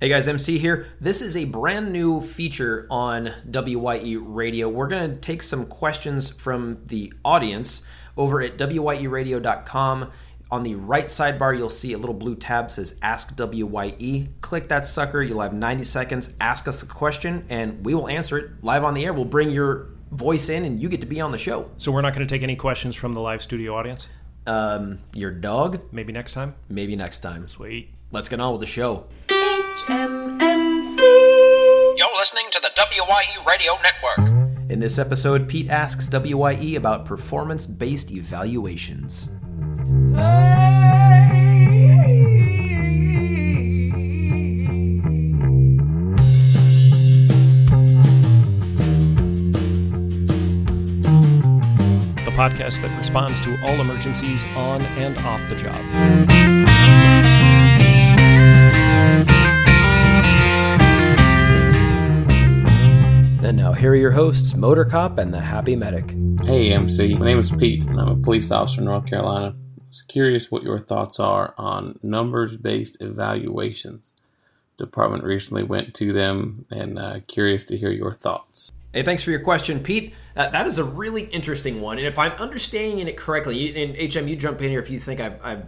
Hey 0.00 0.08
guys, 0.08 0.26
MC 0.26 0.58
here. 0.58 0.88
This 1.00 1.22
is 1.22 1.36
a 1.36 1.44
brand 1.44 1.92
new 1.92 2.20
feature 2.20 2.88
on 2.90 3.32
WYE 3.48 4.16
Radio. 4.18 4.68
We're 4.68 4.88
going 4.88 5.08
to 5.08 5.16
take 5.16 5.40
some 5.40 5.66
questions 5.66 6.30
from 6.30 6.78
the 6.86 7.12
audience 7.24 7.86
over 8.16 8.42
at 8.42 8.58
WYERadio.com. 8.58 10.10
On 10.50 10.62
the 10.64 10.74
right 10.74 11.06
sidebar, 11.06 11.56
you'll 11.56 11.70
see 11.70 11.92
a 11.92 11.98
little 11.98 12.14
blue 12.14 12.34
tab 12.34 12.72
says 12.72 12.98
Ask 13.02 13.36
WYE. 13.36 14.30
Click 14.40 14.68
that 14.68 14.88
sucker. 14.88 15.22
You'll 15.22 15.40
have 15.40 15.54
90 15.54 15.84
seconds. 15.84 16.34
Ask 16.40 16.66
us 16.66 16.82
a 16.82 16.86
question, 16.86 17.46
and 17.48 17.84
we 17.84 17.94
will 17.94 18.08
answer 18.08 18.36
it 18.36 18.50
live 18.64 18.82
on 18.82 18.94
the 18.94 19.04
air. 19.04 19.12
We'll 19.12 19.24
bring 19.24 19.48
your 19.48 19.90
voice 20.10 20.48
in, 20.48 20.64
and 20.64 20.82
you 20.82 20.88
get 20.88 21.02
to 21.02 21.06
be 21.06 21.20
on 21.20 21.30
the 21.30 21.38
show. 21.38 21.70
So 21.78 21.92
we're 21.92 22.02
not 22.02 22.14
going 22.14 22.26
to 22.26 22.34
take 22.34 22.42
any 22.42 22.56
questions 22.56 22.96
from 22.96 23.14
the 23.14 23.20
live 23.20 23.42
studio 23.42 23.76
audience. 23.76 24.08
Um, 24.44 24.98
your 25.14 25.30
dog? 25.30 25.80
Maybe 25.92 26.12
next 26.12 26.32
time. 26.32 26.56
Maybe 26.68 26.96
next 26.96 27.20
time. 27.20 27.46
Sweet. 27.46 27.90
Let's 28.10 28.28
get 28.28 28.40
on 28.40 28.52
with 28.52 28.60
the 28.60 28.66
show. 28.66 29.06
HMMC. 29.74 30.98
You're 31.96 32.16
listening 32.16 32.46
to 32.52 32.60
the 32.60 32.70
WYE 32.76 33.44
Radio 33.44 33.72
Network. 33.82 34.70
In 34.70 34.78
this 34.78 35.00
episode, 35.00 35.48
Pete 35.48 35.68
asks 35.68 36.08
WYE 36.08 36.76
about 36.76 37.04
performance 37.04 37.66
based 37.66 38.12
evaluations. 38.12 39.28
The 52.22 52.30
podcast 52.30 52.80
that 52.82 52.96
responds 52.96 53.40
to 53.40 53.60
all 53.64 53.80
emergencies 53.80 54.44
on 54.54 54.82
and 54.82 55.18
off 55.18 55.40
the 55.48 55.56
job. 55.56 56.73
And 63.44 63.58
now, 63.58 63.74
here 63.74 63.92
are 63.92 63.94
your 63.94 64.10
hosts, 64.10 64.54
Motor 64.54 64.86
Cop 64.86 65.18
and 65.18 65.32
the 65.32 65.38
Happy 65.38 65.76
Medic. 65.76 66.16
Hey 66.46 66.72
MC, 66.72 67.14
my 67.14 67.26
name 67.26 67.38
is 67.38 67.50
Pete 67.50 67.84
and 67.84 68.00
I'm 68.00 68.08
a 68.08 68.16
police 68.16 68.50
officer 68.50 68.80
in 68.80 68.86
North 68.86 69.04
Carolina. 69.04 69.54
I 69.54 69.82
was 69.86 70.00
curious 70.00 70.50
what 70.50 70.62
your 70.62 70.78
thoughts 70.78 71.20
are 71.20 71.52
on 71.58 71.98
numbers 72.02 72.56
based 72.56 73.02
evaluations. 73.02 74.14
Department 74.78 75.24
recently 75.24 75.62
went 75.62 75.92
to 75.96 76.10
them 76.10 76.64
and 76.70 76.98
uh, 76.98 77.20
curious 77.26 77.66
to 77.66 77.76
hear 77.76 77.90
your 77.90 78.14
thoughts. 78.14 78.72
Hey, 78.94 79.02
thanks 79.02 79.22
for 79.22 79.30
your 79.30 79.40
question, 79.40 79.78
Pete. 79.80 80.14
Uh, 80.34 80.48
that 80.48 80.66
is 80.66 80.78
a 80.78 80.84
really 80.84 81.24
interesting 81.24 81.82
one. 81.82 81.98
And 81.98 82.06
if 82.06 82.18
I'm 82.18 82.32
understanding 82.32 83.06
it 83.06 83.18
correctly, 83.18 83.58
you, 83.58 83.74
and 83.74 84.14
HM, 84.14 84.26
you 84.26 84.36
jump 84.36 84.62
in 84.62 84.70
here 84.70 84.80
if 84.80 84.88
you 84.88 84.98
think 84.98 85.20
I've, 85.20 85.38
I've 85.44 85.64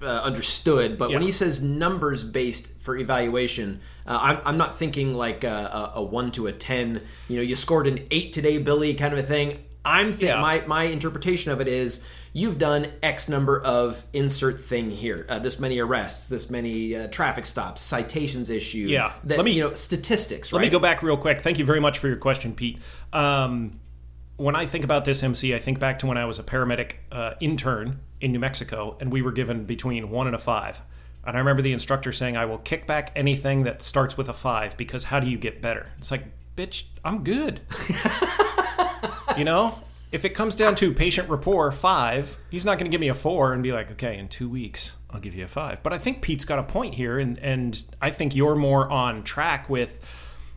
misunderstood, 0.00 0.98
but 0.98 1.10
when 1.10 1.22
he 1.22 1.32
says 1.32 1.62
numbers 1.62 2.22
based 2.24 2.78
for 2.80 2.96
evaluation, 2.96 3.80
uh, 4.06 4.18
I'm, 4.20 4.38
I'm 4.44 4.56
not 4.58 4.78
thinking 4.78 5.14
like 5.14 5.44
a, 5.44 5.92
a, 5.94 5.98
a 5.98 6.02
1 6.02 6.32
to 6.32 6.46
a 6.46 6.52
10. 6.52 7.02
You 7.28 7.36
know, 7.36 7.42
you 7.42 7.56
scored 7.56 7.86
an 7.86 8.06
8 8.10 8.32
today, 8.32 8.58
Billy, 8.58 8.94
kind 8.94 9.12
of 9.12 9.18
a 9.18 9.22
thing. 9.22 9.64
I'm 9.84 10.12
th- 10.12 10.22
Yeah. 10.22 10.40
my, 10.40 10.60
my 10.66 10.84
interpretation 10.84 11.50
of 11.50 11.60
it 11.60 11.68
is 11.68 12.04
you've 12.32 12.58
done 12.58 12.86
X 13.02 13.28
number 13.28 13.60
of 13.62 14.04
insert 14.12 14.60
thing 14.60 14.90
here, 14.90 15.26
uh, 15.28 15.38
this 15.38 15.58
many 15.58 15.78
arrests, 15.78 16.28
this 16.28 16.50
many 16.50 16.94
uh, 16.94 17.08
traffic 17.08 17.46
stops, 17.46 17.80
citations 17.82 18.50
issued. 18.50 18.90
Yeah. 18.90 19.12
That, 19.24 19.38
Let 19.38 19.44
me- 19.44 19.52
you 19.52 19.64
know, 19.68 19.74
statistics, 19.74 20.52
Let 20.52 20.58
right? 20.58 20.66
me 20.66 20.70
go 20.70 20.78
back 20.78 21.02
real 21.02 21.16
quick. 21.16 21.40
Thank 21.40 21.58
you 21.58 21.64
very 21.64 21.80
much 21.80 21.98
for 21.98 22.08
your 22.08 22.16
question, 22.18 22.54
Pete. 22.54 22.78
Um, 23.12 23.80
when 24.36 24.54
I 24.54 24.66
think 24.66 24.84
about 24.84 25.04
this 25.04 25.22
MC, 25.22 25.54
I 25.54 25.58
think 25.58 25.80
back 25.80 25.98
to 26.00 26.06
when 26.06 26.16
I 26.16 26.24
was 26.24 26.38
a 26.38 26.44
paramedic 26.44 26.92
uh, 27.10 27.32
intern 27.40 28.00
in 28.20 28.32
New 28.32 28.38
Mexico, 28.38 28.96
and 29.00 29.12
we 29.12 29.22
were 29.22 29.32
given 29.32 29.64
between 29.64 30.10
one 30.10 30.26
and 30.26 30.36
a 30.36 30.38
five. 30.38 30.80
And 31.24 31.36
I 31.36 31.40
remember 31.40 31.62
the 31.62 31.72
instructor 31.72 32.12
saying, 32.12 32.36
"I 32.36 32.44
will 32.44 32.58
kick 32.58 32.86
back 32.86 33.12
anything 33.14 33.64
that 33.64 33.82
starts 33.82 34.16
with 34.16 34.28
a 34.28 34.32
five 34.32 34.76
because 34.76 35.04
how 35.04 35.20
do 35.20 35.28
you 35.28 35.38
get 35.38 35.60
better?" 35.60 35.90
It's 35.98 36.10
like, 36.10 36.24
bitch, 36.56 36.84
I'm 37.04 37.22
good. 37.22 37.60
you 39.36 39.44
know, 39.44 39.78
if 40.10 40.24
it 40.24 40.30
comes 40.30 40.54
down 40.54 40.74
to 40.76 40.92
patient 40.92 41.28
rapport 41.28 41.70
five, 41.72 42.38
he's 42.50 42.64
not 42.64 42.78
going 42.78 42.90
to 42.90 42.90
give 42.90 43.00
me 43.00 43.08
a 43.08 43.14
four 43.14 43.52
and 43.52 43.62
be 43.62 43.72
like, 43.72 43.90
okay, 43.92 44.18
in 44.18 44.28
two 44.28 44.48
weeks 44.48 44.92
I'll 45.10 45.20
give 45.20 45.34
you 45.34 45.44
a 45.44 45.48
five. 45.48 45.82
But 45.82 45.92
I 45.92 45.98
think 45.98 46.22
Pete's 46.22 46.44
got 46.44 46.58
a 46.58 46.62
point 46.62 46.94
here, 46.94 47.18
and 47.18 47.38
and 47.38 47.82
I 48.00 48.10
think 48.10 48.34
you're 48.34 48.56
more 48.56 48.90
on 48.90 49.22
track 49.22 49.68
with 49.68 50.00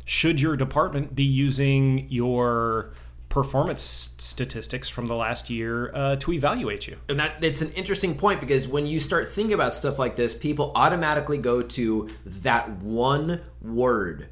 should 0.06 0.42
your 0.42 0.56
department 0.56 1.16
be 1.16 1.24
using 1.24 2.08
your 2.10 2.94
performance 3.32 4.14
statistics 4.20 4.88
from 4.88 5.08
the 5.08 5.16
last 5.16 5.50
year 5.50 5.92
uh, 5.96 6.16
to 6.18 6.34
evaluate 6.34 6.88
you? 6.88 6.98
and 7.10 7.20
that 7.20 7.44
it's 7.44 7.62
an 7.62 7.72
interesting 7.72 8.16
point 8.16 8.40
because 8.40 8.68
when 8.68 8.86
you 8.86 9.00
start 9.00 9.28
thinking 9.28 9.54
about 9.54 9.74
stuff 9.74 9.98
like 9.98 10.16
this, 10.16 10.36
people 10.36 10.72
automatically 10.76 11.38
go 11.38 11.64
to 11.64 12.10
that 12.26 12.70
one 12.78 13.42
word 13.62 14.30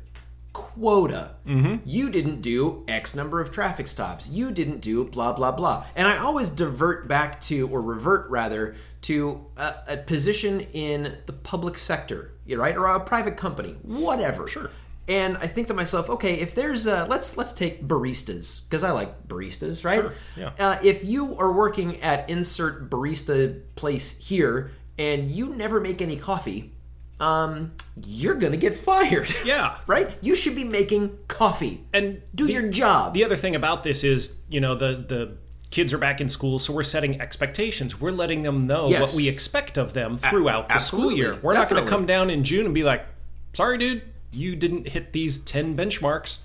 quota. 0.53 1.35
Mm-hmm. 1.47 1.87
You 1.87 2.09
didn't 2.09 2.41
do 2.41 2.83
X 2.87 3.15
number 3.15 3.39
of 3.39 3.51
traffic 3.51 3.87
stops. 3.87 4.29
You 4.29 4.51
didn't 4.51 4.81
do 4.81 5.05
blah 5.05 5.33
blah 5.33 5.51
blah. 5.51 5.85
And 5.95 6.07
I 6.07 6.17
always 6.17 6.49
divert 6.49 7.07
back 7.07 7.39
to, 7.41 7.67
or 7.69 7.81
revert 7.81 8.29
rather, 8.29 8.75
to 9.01 9.45
a, 9.57 9.73
a 9.87 9.97
position 9.97 10.61
in 10.61 11.17
the 11.25 11.33
public 11.33 11.77
sector, 11.77 12.33
right, 12.47 12.75
or 12.75 12.87
a 12.87 12.99
private 12.99 13.37
company, 13.37 13.77
whatever. 13.83 14.47
Sure. 14.47 14.69
And 15.09 15.37
I 15.37 15.47
think 15.47 15.67
to 15.67 15.73
myself, 15.73 16.07
okay, 16.09 16.35
if 16.35 16.53
there's 16.53 16.87
uh, 16.87 17.07
let's 17.09 17.35
let's 17.35 17.51
take 17.51 17.83
baristas 17.87 18.63
because 18.63 18.83
I 18.83 18.91
like 18.91 19.27
baristas, 19.27 19.83
right? 19.83 20.01
Sure, 20.01 20.13
yeah. 20.37 20.51
Uh, 20.59 20.77
if 20.83 21.03
you 21.03 21.35
are 21.39 21.51
working 21.51 21.99
at 22.01 22.29
insert 22.29 22.89
barista 22.91 23.59
place 23.75 24.15
here 24.19 24.71
and 24.99 25.31
you 25.31 25.49
never 25.55 25.81
make 25.81 26.01
any 26.03 26.15
coffee, 26.15 26.73
um, 27.19 27.71
you're 28.05 28.35
gonna 28.35 28.55
get 28.57 28.75
fired. 28.75 29.33
Yeah. 29.45 29.77
right. 29.87 30.09
You 30.21 30.35
should 30.35 30.55
be 30.55 30.63
making 30.63 31.17
coffee 31.27 31.83
And 31.91 32.21
do 32.35 32.45
the- 32.45 32.53
your 32.53 32.67
job. 32.69 33.15
The 33.15 33.25
other 33.25 33.35
thing 33.35 33.55
about 33.55 33.83
this 33.83 34.03
is, 34.03 34.35
you 34.47 34.61
know, 34.61 34.75
the 34.75 35.03
the 35.07 35.37
kids 35.71 35.91
are 35.91 35.97
back 35.97 36.21
in 36.21 36.29
school, 36.29 36.59
so 36.59 36.71
we're 36.71 36.83
setting 36.83 37.19
expectations. 37.19 37.99
We're 37.99 38.11
letting 38.11 38.43
them 38.43 38.63
know 38.63 38.89
Yes. 38.89 39.01
what 39.01 39.15
we 39.15 39.27
expect 39.27 39.77
of 39.77 39.93
them 39.93 40.17
throughout 40.17 40.69
the 40.69 40.77
school 40.79 41.11
year. 41.11 41.39
We're 41.41 41.55
not 41.55 41.67
gonna 41.67 41.85
come 41.87 42.05
down 42.05 42.29
in 42.29 42.43
June 42.43 42.65
and 42.65 42.75
be 42.75 42.83
like, 42.83 43.05
"Sorry, 43.53 43.77
dude, 43.79 44.01
you 44.31 44.55
didn't 44.55 44.89
hit 44.89 45.13
these 45.13 45.37
ten 45.37 45.75
benchmarks." 45.75 46.39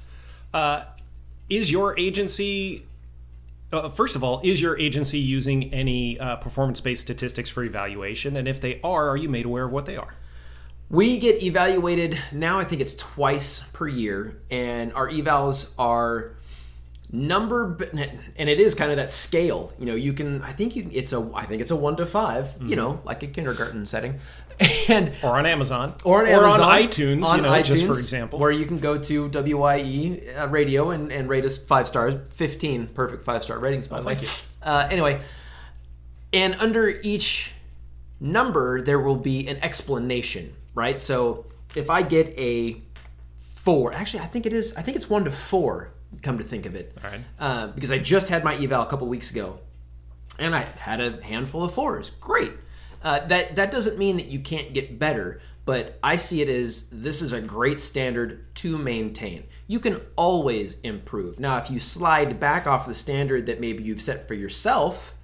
Uh, 0.53 0.85
is 1.49 1.71
your 1.71 1.99
agency 1.99 2.87
uh, 3.75 3.89
first 3.89 4.15
of 4.17 4.23
all, 4.23 4.41
is 4.45 4.61
your 4.61 4.79
agency 4.79 5.19
using 5.19 5.73
any 5.75 6.19
uh, 6.19 6.37
performance-based 6.37 7.03
statistics 7.03 7.51
for 7.51 7.65
evaluation? 7.65 8.37
And 8.37 8.47
if 8.47 8.61
they 8.61 8.81
are, 8.83 9.09
are 9.09 9.17
you 9.17 9.29
made 9.29 9.47
aware 9.47 9.65
of 9.65 9.73
what 9.73 9.87
they 9.87 9.97
are? 9.97 10.15
We 10.91 11.19
get 11.19 11.43
evaluated 11.43 12.19
now. 12.31 12.59
I 12.61 12.65
think 12.65 12.81
it's 12.81 12.95
twice 12.95 13.61
per 13.73 13.89
year, 13.89 14.37
and 14.51 14.93
our 14.93 15.09
evals 15.09 15.71
are 15.79 16.37
number, 17.13 17.79
and 18.37 18.49
it 18.49 18.61
is 18.61 18.75
kind 18.75 18.91
of 18.91 18.97
that 18.97 19.13
scale. 19.13 19.73
You 19.79 19.87
know, 19.87 19.95
you 19.95 20.13
can. 20.13 20.43
I 20.43 20.53
think 20.53 20.77
you. 20.77 20.89
It's 20.93 21.13
a. 21.13 21.31
I 21.35 21.45
think 21.45 21.61
it's 21.61 21.71
a 21.71 21.77
one 21.77 21.97
to 21.97 22.07
5 22.07 22.45
Mm-hmm. 22.45 22.69
You 22.69 22.77
know, 22.77 23.01
like 23.05 23.23
a 23.23 23.27
kindergarten 23.27 23.87
setting, 23.87 24.21
and 24.89 25.13
Or 25.23 25.37
on 25.39 25.47
Amazon, 25.47 25.95
or 26.05 26.23
on 26.23 26.29
Amazon, 26.29 26.61
iTunes, 26.61 27.25
on 27.25 27.37
you 27.37 27.43
know, 27.43 27.63
just 27.63 27.87
for 27.87 27.93
example. 27.93 28.39
where 28.39 28.51
you 28.51 28.67
can 28.67 28.79
go 28.79 28.99
to 28.99 29.29
WYE 29.29 30.21
uh, 30.37 30.49
radio 30.49 30.91
and, 30.91 31.13
and 31.13 31.29
rate 31.29 31.45
us 31.45 31.59
five 31.59 31.89
stars, 31.89 32.15
fifteen 32.31 32.87
perfect 32.87 33.25
five 33.25 33.43
star 33.43 33.59
ratings. 33.59 33.89
By 33.89 34.01
the 34.01 34.07
way, 34.07 34.15
thank 34.15 34.27
you. 34.27 34.35
Uh, 34.63 34.89
anyway, 34.91 35.21
and 36.33 36.55
under 36.57 36.89
each 36.89 37.53
number 38.21 38.81
there 38.81 39.01
will 39.01 39.17
be 39.17 39.47
an 39.49 39.59
explanation, 39.59 40.55
right? 40.75 41.01
So 41.01 41.47
if 41.75 41.91
I 41.91 42.03
get 42.03 42.29
a 42.39 42.81
four, 43.37 43.93
actually 43.93 44.21
I 44.21 44.27
think 44.27 44.47
it 44.47 44.53
is. 44.53 44.75
I 44.77 44.83
think 44.83 44.97
it's 44.97 45.11
one 45.11 45.25
to 45.25 45.31
four. 45.31 45.91
Come 46.23 46.39
to 46.39 46.45
think 46.45 46.67
of 46.67 46.75
it, 46.75 46.97
All 47.03 47.11
right. 47.11 47.21
uh, 47.39 47.67
because 47.69 47.91
I 47.91 47.99
just 47.99 48.29
had 48.29 48.45
my 48.45 48.55
eval 48.57 48.83
a 48.83 48.87
couple 48.87 49.07
weeks 49.07 49.31
ago, 49.31 49.59
and 50.39 50.55
I 50.55 50.63
had 50.63 51.01
a 51.01 51.23
handful 51.23 51.65
of 51.65 51.75
fours. 51.75 52.11
Great. 52.21 52.53
Uh, 53.03 53.27
that 53.27 53.57
that 53.57 53.71
doesn't 53.71 53.99
mean 53.99 54.17
that 54.17 54.27
you 54.27 54.39
can't 54.41 54.73
get 54.73 54.99
better, 54.99 55.41
but 55.67 55.99
I 56.03 56.17
see 56.17 56.41
it 56.43 56.49
as 56.49 56.89
this 56.91 57.21
is 57.21 57.33
a 57.33 57.41
great 57.41 57.81
standard 57.81 58.55
to 58.57 58.79
maintain. 58.79 59.45
You 59.67 59.79
can 59.81 60.01
always 60.17 60.81
improve. 60.81 61.39
Now, 61.39 61.59
if 61.59 61.71
you 61.71 61.79
slide 61.79 62.41
back 62.41 62.67
off 62.67 62.87
the 62.87 62.95
standard 62.95 63.47
that 63.47 63.61
maybe 63.61 63.83
you've 63.85 64.01
set 64.03 64.27
for 64.27 64.35
yourself, 64.35 65.15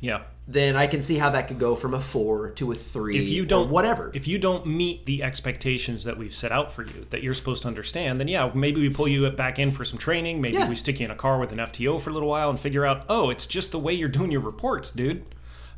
yeah. 0.00 0.22
Then 0.52 0.74
I 0.74 0.88
can 0.88 1.00
see 1.00 1.16
how 1.16 1.30
that 1.30 1.46
could 1.48 1.58
go 1.60 1.76
from 1.76 1.94
a 1.94 2.00
four 2.00 2.50
to 2.50 2.72
a 2.72 2.74
three. 2.74 3.16
if 3.18 3.28
you 3.28 3.46
don't 3.46 3.70
whatever. 3.70 4.10
if 4.14 4.26
you 4.26 4.38
don't 4.38 4.66
meet 4.66 5.06
the 5.06 5.22
expectations 5.22 6.04
that 6.04 6.18
we've 6.18 6.34
set 6.34 6.50
out 6.50 6.72
for 6.72 6.82
you 6.82 7.06
that 7.10 7.22
you're 7.22 7.34
supposed 7.34 7.62
to 7.62 7.68
understand 7.68 8.18
then 8.20 8.26
yeah 8.28 8.50
maybe 8.54 8.80
we 8.80 8.88
pull 8.88 9.06
you 9.08 9.28
back 9.30 9.58
in 9.58 9.70
for 9.70 9.84
some 9.84 9.98
training 9.98 10.40
maybe 10.40 10.56
Yeah. 10.56 10.68
we 10.68 10.74
stick 10.74 10.98
you 10.98 11.04
in 11.04 11.10
a 11.10 11.16
car 11.16 11.38
with 11.38 11.52
an 11.52 11.58
fto 11.58 12.00
for 12.00 12.10
a 12.10 12.12
little 12.12 12.28
while 12.28 12.50
and 12.50 12.58
figure 12.58 12.84
out 12.84 13.04
oh 13.08 13.30
it's 13.30 13.46
just 13.46 13.70
the 13.72 13.78
way 13.78 13.92
you're 13.94 14.08
doing 14.08 14.30
your 14.32 14.40
reports 14.40 14.90
dude 14.90 15.24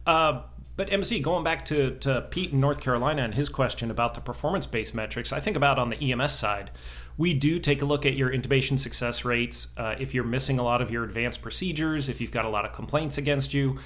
uh, 0.06 0.42
but 0.75 0.90
MC, 0.90 1.20
going 1.20 1.44
back 1.44 1.66
to, 1.66 1.96
to 1.98 2.22
Pete 2.30 2.50
in 2.52 2.58
North 2.58 2.80
Carolina 2.80 3.22
and 3.22 3.34
his 3.34 3.50
question 3.50 3.90
about 3.90 4.14
the 4.14 4.22
performance 4.22 4.66
based 4.66 4.94
metrics, 4.94 5.30
I 5.30 5.38
think 5.38 5.54
about 5.54 5.78
on 5.78 5.90
the 5.90 6.12
EMS 6.12 6.32
side, 6.32 6.70
we 7.18 7.34
do 7.34 7.58
take 7.60 7.82
a 7.82 7.84
look 7.84 8.06
at 8.06 8.14
your 8.14 8.30
intubation 8.32 8.80
success 8.80 9.22
rates. 9.22 9.68
Uh, 9.76 9.94
if 10.00 10.14
you're 10.14 10.25
missing 10.25 10.58
a 10.58 10.62
lot 10.62 10.80
of 10.80 10.90
your 10.90 11.04
advanced 11.04 11.42
procedures, 11.42 12.08
if 12.08 12.22
you've 12.22 12.32
got 12.32 12.46
a 12.46 12.48
lot 12.48 12.64
of 12.64 12.72
complaints 12.72 13.18
against 13.18 13.52
you, 13.52 13.78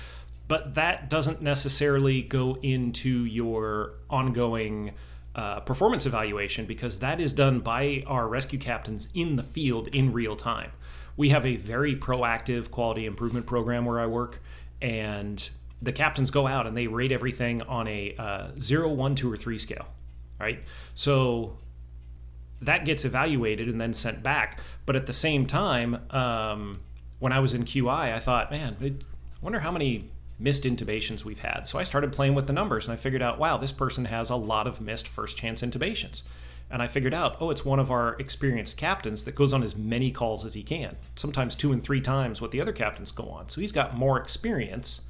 but 0.48 0.74
that 0.74 1.10
doesn't 1.10 1.42
necessarily 1.42 2.22
go 2.22 2.56
into 2.62 3.24
your 3.24 3.94
ongoing 4.08 4.92
uh, 5.34 5.60
performance 5.60 6.06
evaluation 6.06 6.64
because 6.64 7.00
that 7.00 7.20
is 7.20 7.32
done 7.32 7.60
by 7.60 8.02
our 8.06 8.26
rescue 8.26 8.58
captains 8.58 9.08
in 9.14 9.36
the 9.36 9.42
field 9.42 9.88
in 9.88 10.12
real 10.12 10.36
time. 10.36 10.70
We 11.16 11.30
have 11.30 11.44
a 11.44 11.56
very 11.56 11.96
proactive 11.96 12.70
quality 12.70 13.06
improvement 13.06 13.46
program 13.46 13.84
where 13.84 14.00
I 14.00 14.06
work, 14.06 14.42
and 14.80 15.48
the 15.80 15.92
captains 15.92 16.30
go 16.30 16.46
out 16.46 16.66
and 16.66 16.76
they 16.76 16.86
rate 16.86 17.12
everything 17.12 17.62
on 17.62 17.88
a 17.88 18.14
uh, 18.18 18.48
0, 18.58 18.90
1, 18.90 19.14
2, 19.14 19.32
or 19.32 19.36
3 19.36 19.58
scale, 19.58 19.86
right? 20.38 20.62
So 20.94 21.58
that 22.62 22.84
gets 22.84 23.04
evaluated 23.04 23.68
and 23.68 23.80
then 23.80 23.92
sent 23.94 24.22
back. 24.22 24.60
But 24.86 24.96
at 24.96 25.06
the 25.06 25.12
same 25.12 25.46
time, 25.46 26.00
um, 26.10 26.80
when 27.18 27.32
I 27.32 27.40
was 27.40 27.54
in 27.54 27.64
QI, 27.64 28.14
I 28.14 28.18
thought, 28.18 28.50
man, 28.50 28.76
I 28.82 28.94
wonder 29.40 29.60
how 29.60 29.70
many 29.70 30.10
missed 30.38 30.64
intubations 30.64 31.24
we've 31.24 31.38
had. 31.38 31.66
So 31.66 31.78
I 31.78 31.82
started 31.82 32.12
playing 32.12 32.34
with 32.34 32.46
the 32.46 32.52
numbers 32.52 32.86
and 32.86 32.92
I 32.92 32.96
figured 32.96 33.22
out, 33.22 33.38
wow, 33.38 33.56
this 33.56 33.72
person 33.72 34.06
has 34.06 34.30
a 34.30 34.36
lot 34.36 34.66
of 34.66 34.80
missed 34.80 35.08
first 35.08 35.36
chance 35.36 35.62
intubations. 35.62 36.22
And 36.70 36.82
I 36.82 36.88
figured 36.88 37.14
out, 37.14 37.36
oh, 37.40 37.50
it's 37.50 37.64
one 37.64 37.78
of 37.78 37.90
our 37.90 38.14
experienced 38.18 38.76
captains 38.76 39.24
that 39.24 39.36
goes 39.36 39.52
on 39.52 39.62
as 39.62 39.76
many 39.76 40.10
calls 40.10 40.44
as 40.44 40.54
he 40.54 40.62
can, 40.62 40.96
sometimes 41.14 41.54
two 41.54 41.72
and 41.72 41.82
three 41.82 42.00
times 42.00 42.42
what 42.42 42.50
the 42.50 42.60
other 42.60 42.72
captains 42.72 43.12
go 43.12 43.28
on. 43.28 43.48
So 43.48 43.60
he's 43.60 43.72
got 43.72 43.96
more 43.96 44.18
experience 44.18 45.00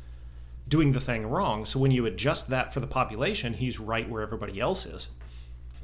doing 0.68 0.92
the 0.92 1.00
thing 1.00 1.26
wrong. 1.26 1.64
So 1.64 1.78
when 1.78 1.92
you 1.92 2.06
adjust 2.06 2.50
that 2.50 2.74
for 2.74 2.80
the 2.80 2.86
population, 2.86 3.54
he's 3.54 3.80
right 3.80 4.08
where 4.08 4.22
everybody 4.22 4.60
else 4.60 4.84
is. 4.84 5.08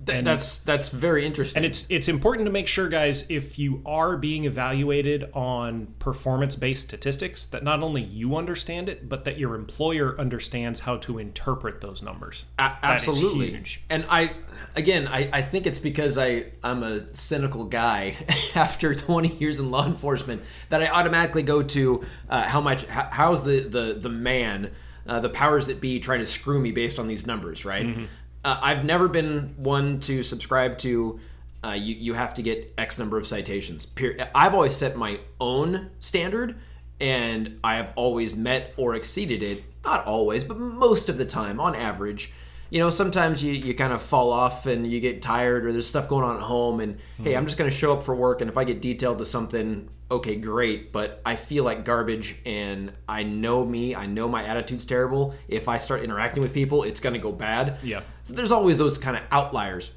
Th- 0.04 0.24
that's 0.24 0.58
that's 0.58 0.88
very 0.88 1.24
interesting. 1.24 1.58
And 1.58 1.66
it's 1.66 1.86
it's 1.88 2.08
important 2.08 2.46
to 2.46 2.52
make 2.52 2.66
sure, 2.66 2.88
guys, 2.88 3.24
if 3.28 3.58
you 3.58 3.82
are 3.86 4.16
being 4.16 4.44
evaluated 4.44 5.30
on 5.32 5.94
performance-based 5.98 6.82
statistics, 6.82 7.46
that 7.46 7.62
not 7.62 7.82
only 7.82 8.02
you 8.02 8.36
understand 8.36 8.88
it, 8.88 9.08
but 9.08 9.24
that 9.24 9.38
your 9.38 9.54
employer 9.54 10.18
understands 10.18 10.80
how 10.80 10.96
to 10.98 11.18
interpret 11.18 11.80
those 11.80 12.02
numbers. 12.02 12.44
A- 12.58 12.76
absolutely 12.82 13.52
and 13.90 14.04
i 14.10 14.32
again 14.76 15.06
I, 15.08 15.28
I 15.32 15.42
think 15.42 15.66
it's 15.66 15.78
because 15.78 16.18
i 16.18 16.46
i'm 16.62 16.82
a 16.82 17.14
cynical 17.14 17.64
guy 17.64 18.16
after 18.54 18.94
20 18.94 19.28
years 19.36 19.58
in 19.58 19.70
law 19.70 19.86
enforcement 19.86 20.42
that 20.68 20.82
i 20.82 20.88
automatically 20.88 21.42
go 21.42 21.62
to 21.62 22.04
uh, 22.28 22.42
how 22.42 22.60
much 22.60 22.84
how, 22.86 23.08
how's 23.10 23.44
the 23.44 23.60
the 23.60 23.94
the 23.94 24.08
man 24.08 24.70
uh, 25.06 25.18
the 25.18 25.28
powers 25.28 25.66
that 25.66 25.80
be 25.80 25.98
trying 25.98 26.20
to 26.20 26.26
screw 26.26 26.60
me 26.60 26.70
based 26.70 26.98
on 26.98 27.06
these 27.06 27.26
numbers 27.26 27.64
right 27.64 27.86
Mm-hmm. 27.86 28.04
Uh, 28.44 28.58
i've 28.62 28.84
never 28.84 29.08
been 29.08 29.54
one 29.56 30.00
to 30.00 30.22
subscribe 30.22 30.78
to 30.78 31.18
uh, 31.64 31.70
you, 31.70 31.94
you 31.94 32.14
have 32.14 32.34
to 32.34 32.42
get 32.42 32.72
x 32.78 32.98
number 32.98 33.16
of 33.16 33.26
citations 33.26 33.86
i've 34.34 34.54
always 34.54 34.74
set 34.74 34.96
my 34.96 35.18
own 35.40 35.90
standard 36.00 36.56
and 37.02 37.58
I 37.64 37.74
have 37.76 37.92
always 37.96 38.32
met 38.32 38.72
or 38.76 38.94
exceeded 38.94 39.42
it. 39.42 39.64
Not 39.84 40.06
always, 40.06 40.44
but 40.44 40.56
most 40.56 41.08
of 41.08 41.18
the 41.18 41.26
time, 41.26 41.58
on 41.58 41.74
average. 41.74 42.32
You 42.72 42.78
know, 42.78 42.88
sometimes 42.88 43.44
you, 43.44 43.52
you 43.52 43.74
kind 43.74 43.92
of 43.92 44.00
fall 44.00 44.32
off 44.32 44.64
and 44.64 44.90
you 44.90 44.98
get 44.98 45.20
tired 45.20 45.66
or 45.66 45.72
there's 45.72 45.86
stuff 45.86 46.08
going 46.08 46.24
on 46.24 46.36
at 46.36 46.42
home, 46.42 46.80
and 46.80 46.98
hey, 47.22 47.36
I'm 47.36 47.44
just 47.44 47.58
going 47.58 47.70
to 47.70 47.76
show 47.76 47.92
up 47.92 48.02
for 48.02 48.14
work, 48.14 48.40
and 48.40 48.48
if 48.48 48.56
I 48.56 48.64
get 48.64 48.80
detailed 48.80 49.18
to 49.18 49.26
something, 49.26 49.90
okay, 50.10 50.36
great, 50.36 50.90
but 50.90 51.20
I 51.26 51.36
feel 51.36 51.64
like 51.64 51.84
garbage, 51.84 52.36
and 52.46 52.92
I 53.06 53.24
know 53.24 53.62
me, 53.62 53.94
I 53.94 54.06
know 54.06 54.26
my 54.26 54.42
attitude's 54.42 54.86
terrible. 54.86 55.34
If 55.48 55.68
I 55.68 55.76
start 55.76 56.02
interacting 56.02 56.42
with 56.42 56.54
people, 56.54 56.82
it's 56.82 56.98
going 56.98 57.12
to 57.12 57.18
go 57.18 57.30
bad. 57.30 57.76
Yeah. 57.82 58.00
So 58.24 58.32
there's 58.32 58.52
always 58.52 58.78
those 58.78 58.96
kind 58.96 59.18
of 59.18 59.22
outliers. 59.30 59.90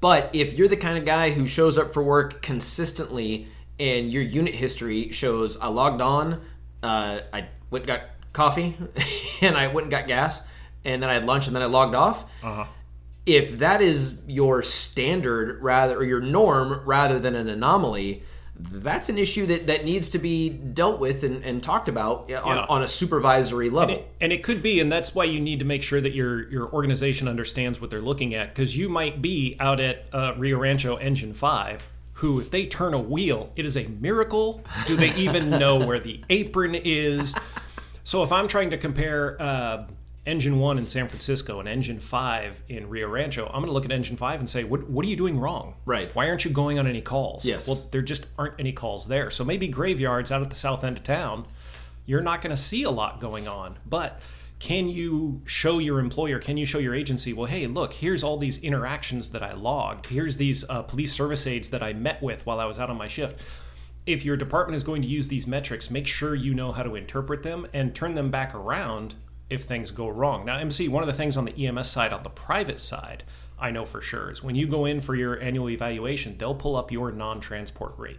But 0.00 0.30
if 0.32 0.54
you're 0.54 0.68
the 0.68 0.78
kind 0.78 0.96
of 0.96 1.04
guy 1.04 1.28
who 1.28 1.46
shows 1.46 1.76
up 1.76 1.92
for 1.92 2.02
work 2.02 2.40
consistently 2.40 3.48
and 3.78 4.10
your 4.10 4.22
unit 4.22 4.54
history 4.54 5.12
shows 5.12 5.58
I 5.58 5.68
logged 5.68 6.00
on, 6.00 6.40
uh, 6.82 7.20
I 7.34 7.48
went 7.70 7.82
and 7.82 7.86
got 7.86 8.00
coffee, 8.32 8.78
and 9.42 9.58
I 9.58 9.66
went 9.66 9.84
and 9.84 9.90
got 9.90 10.06
gas, 10.06 10.40
and 10.86 11.02
then 11.02 11.10
I 11.10 11.14
had 11.14 11.26
lunch, 11.26 11.46
and 11.46 11.54
then 11.54 11.62
I 11.62 11.66
logged 11.66 11.94
off. 11.94 12.24
If 13.26 13.58
that 13.58 13.82
is 13.82 14.20
your 14.28 14.62
standard 14.62 15.60
rather 15.60 15.96
or 15.96 16.04
your 16.04 16.20
norm 16.20 16.80
rather 16.86 17.18
than 17.18 17.34
an 17.34 17.48
anomaly, 17.48 18.22
that's 18.58 19.08
an 19.08 19.18
issue 19.18 19.46
that, 19.46 19.66
that 19.66 19.84
needs 19.84 20.10
to 20.10 20.18
be 20.20 20.48
dealt 20.48 21.00
with 21.00 21.24
and, 21.24 21.42
and 21.44 21.60
talked 21.60 21.88
about 21.88 22.20
on, 22.22 22.28
Yeah. 22.28 22.66
on 22.68 22.82
a 22.84 22.88
supervisory 22.88 23.68
level. 23.68 24.06
And 24.20 24.32
it 24.32 24.44
could 24.44 24.62
be, 24.62 24.78
and 24.80 24.90
that's 24.92 25.12
why 25.14 25.24
you 25.24 25.40
need 25.40 25.58
to 25.58 25.64
make 25.64 25.82
sure 25.82 26.00
that 26.00 26.14
your 26.14 26.48
your 26.50 26.72
organization 26.72 27.26
understands 27.26 27.80
what 27.80 27.90
they're 27.90 28.00
looking 28.00 28.32
at, 28.34 28.54
because 28.54 28.76
you 28.76 28.88
might 28.88 29.20
be 29.20 29.56
out 29.58 29.80
at 29.80 30.06
uh, 30.12 30.34
Rio 30.38 30.58
Rancho 30.58 30.94
Engine 30.96 31.34
Five, 31.34 31.88
who, 32.14 32.38
if 32.40 32.50
they 32.52 32.64
turn 32.64 32.94
a 32.94 32.98
wheel, 33.00 33.52
it 33.56 33.66
is 33.66 33.76
a 33.76 33.88
miracle. 33.88 34.62
Do 34.86 34.94
they 34.96 35.12
even 35.16 35.50
know 35.50 35.84
where 35.84 35.98
the 35.98 36.22
apron 36.30 36.74
is? 36.76 37.34
So 38.04 38.22
if 38.22 38.30
I'm 38.30 38.46
trying 38.46 38.70
to 38.70 38.78
compare 38.78 39.36
uh, 39.42 39.86
Engine 40.26 40.58
One 40.58 40.76
in 40.76 40.86
San 40.86 41.08
Francisco 41.08 41.60
and 41.60 41.68
Engine 41.68 42.00
Five 42.00 42.62
in 42.68 42.88
Rio 42.88 43.08
Rancho, 43.08 43.46
I'm 43.46 43.60
going 43.60 43.66
to 43.66 43.72
look 43.72 43.84
at 43.84 43.92
Engine 43.92 44.16
Five 44.16 44.40
and 44.40 44.50
say, 44.50 44.64
"What 44.64 44.88
what 44.90 45.04
are 45.04 45.08
you 45.08 45.16
doing 45.16 45.38
wrong? 45.38 45.74
Right. 45.84 46.14
Why 46.14 46.28
aren't 46.28 46.44
you 46.44 46.50
going 46.50 46.78
on 46.78 46.86
any 46.86 47.00
calls? 47.00 47.44
Yes. 47.44 47.68
Well, 47.68 47.86
there 47.92 48.02
just 48.02 48.26
aren't 48.38 48.58
any 48.58 48.72
calls 48.72 49.06
there. 49.06 49.30
So 49.30 49.44
maybe 49.44 49.68
graveyards 49.68 50.32
out 50.32 50.42
at 50.42 50.50
the 50.50 50.56
south 50.56 50.84
end 50.84 50.96
of 50.96 51.02
town, 51.02 51.46
you're 52.04 52.22
not 52.22 52.42
going 52.42 52.54
to 52.54 52.60
see 52.60 52.82
a 52.82 52.90
lot 52.90 53.20
going 53.20 53.46
on. 53.46 53.78
But 53.86 54.20
can 54.58 54.88
you 54.88 55.42
show 55.44 55.78
your 55.78 55.98
employer, 55.98 56.38
can 56.38 56.56
you 56.56 56.64
show 56.64 56.78
your 56.78 56.94
agency, 56.94 57.32
well, 57.32 57.46
hey, 57.46 57.66
look, 57.66 57.92
here's 57.92 58.22
all 58.24 58.38
these 58.38 58.58
interactions 58.62 59.30
that 59.30 59.42
I 59.42 59.52
logged. 59.52 60.06
Here's 60.06 60.38
these 60.38 60.64
uh, 60.68 60.82
police 60.82 61.12
service 61.12 61.46
aides 61.46 61.70
that 61.70 61.82
I 61.82 61.92
met 61.92 62.22
with 62.22 62.46
while 62.46 62.58
I 62.58 62.64
was 62.64 62.78
out 62.78 62.88
on 62.88 62.96
my 62.96 63.08
shift. 63.08 63.38
If 64.06 64.24
your 64.24 64.36
department 64.36 64.76
is 64.76 64.84
going 64.84 65.02
to 65.02 65.08
use 65.08 65.28
these 65.28 65.46
metrics, 65.46 65.90
make 65.90 66.06
sure 66.06 66.34
you 66.34 66.54
know 66.54 66.72
how 66.72 66.84
to 66.84 66.94
interpret 66.94 67.42
them 67.42 67.66
and 67.74 67.94
turn 67.94 68.14
them 68.14 68.30
back 68.30 68.54
around 68.54 69.14
if 69.48 69.64
things 69.64 69.90
go 69.90 70.08
wrong. 70.08 70.44
Now, 70.44 70.58
MC, 70.58 70.88
one 70.88 71.02
of 71.02 71.06
the 71.06 71.12
things 71.12 71.36
on 71.36 71.44
the 71.44 71.66
EMS 71.66 71.88
side, 71.90 72.12
on 72.12 72.22
the 72.22 72.30
private 72.30 72.80
side, 72.80 73.22
I 73.58 73.70
know 73.70 73.84
for 73.84 74.00
sure 74.00 74.30
is 74.30 74.42
when 74.42 74.54
you 74.56 74.66
go 74.66 74.84
in 74.84 75.00
for 75.00 75.14
your 75.14 75.40
annual 75.40 75.70
evaluation, 75.70 76.36
they'll 76.36 76.54
pull 76.54 76.76
up 76.76 76.90
your 76.92 77.12
non 77.12 77.40
transport 77.40 77.94
rate. 77.96 78.18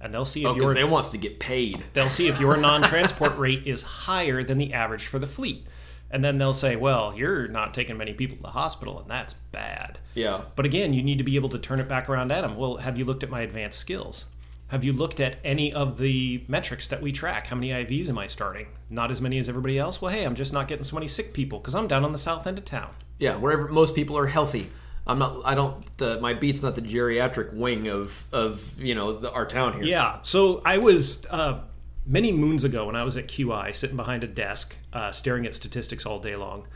And 0.00 0.14
they'll 0.14 0.24
see 0.24 0.42
if 0.42 0.46
oh, 0.48 0.54
because 0.54 0.68
your 0.68 0.74
they 0.74 0.84
wants 0.84 1.08
to 1.08 1.18
get 1.18 1.40
paid. 1.40 1.82
they'll 1.92 2.08
see 2.08 2.28
if 2.28 2.38
your 2.38 2.56
non-transport 2.68 3.36
rate 3.36 3.66
is 3.66 3.82
higher 3.82 4.44
than 4.44 4.56
the 4.58 4.72
average 4.72 5.06
for 5.06 5.18
the 5.18 5.26
fleet 5.26 5.66
and 6.10 6.24
then 6.24 6.38
they'll 6.38 6.54
say 6.54 6.76
well 6.76 7.12
you're 7.16 7.48
not 7.48 7.74
taking 7.74 7.96
many 7.96 8.12
people 8.14 8.36
to 8.36 8.42
the 8.42 8.50
hospital 8.50 9.00
and 9.00 9.10
that's 9.10 9.34
bad 9.34 9.98
Yeah. 10.14 10.42
but 10.54 10.64
again 10.64 10.94
you 10.94 11.02
need 11.02 11.18
to 11.18 11.24
be 11.24 11.34
able 11.34 11.48
to 11.48 11.58
turn 11.58 11.80
it 11.80 11.88
back 11.88 12.08
around 12.08 12.30
at 12.30 12.42
them 12.42 12.56
well 12.56 12.76
have 12.76 12.96
you 12.96 13.04
looked 13.04 13.24
at 13.24 13.28
my 13.28 13.40
advanced 13.40 13.78
skills 13.80 14.26
have 14.68 14.84
you 14.84 14.92
looked 14.92 15.18
at 15.20 15.36
any 15.44 15.72
of 15.72 15.98
the 15.98 16.44
metrics 16.48 16.88
that 16.88 17.00
we 17.02 17.10
track 17.12 17.46
how 17.48 17.56
many 17.56 17.68
ivs 17.70 18.08
am 18.08 18.18
i 18.18 18.26
starting 18.26 18.66
not 18.90 19.10
as 19.10 19.20
many 19.20 19.38
as 19.38 19.48
everybody 19.48 19.78
else 19.78 20.00
well 20.00 20.12
hey 20.12 20.24
i'm 20.24 20.34
just 20.34 20.52
not 20.52 20.68
getting 20.68 20.84
so 20.84 20.94
many 20.94 21.08
sick 21.08 21.32
people 21.32 21.58
because 21.58 21.74
i'm 21.74 21.86
down 21.88 22.04
on 22.04 22.12
the 22.12 22.18
south 22.18 22.46
end 22.46 22.58
of 22.58 22.64
town 22.64 22.92
Yeah, 23.18 23.36
wherever 23.36 23.68
most 23.68 23.94
people 23.94 24.16
are 24.16 24.26
healthy. 24.26 24.70
I'm 25.06 25.18
not. 25.18 25.40
I 25.44 25.54
don't. 25.54 25.84
Uh, 26.02 26.18
my 26.20 26.34
beat's 26.34 26.62
not 26.62 26.74
the 26.74 26.82
geriatric 26.82 27.54
wing 27.54 27.88
of 27.88 28.24
of 28.30 28.78
you 28.78 28.94
know 28.94 29.18
the, 29.18 29.32
our 29.32 29.46
town 29.46 29.72
here. 29.72 29.84
Yeah. 29.84 30.18
So 30.22 30.60
I 30.66 30.76
was 30.76 31.24
uh, 31.30 31.60
many 32.04 32.30
moons 32.30 32.62
ago 32.62 32.84
when 32.84 32.94
I 32.94 33.04
was 33.04 33.16
at 33.16 33.26
QI, 33.26 33.74
sitting 33.74 33.96
behind 33.96 34.22
a 34.22 34.26
desk, 34.26 34.76
uh, 34.92 35.10
staring 35.10 35.46
at 35.46 35.54
statistics 35.54 36.04
all 36.04 36.18
day 36.20 36.36
long 36.36 36.68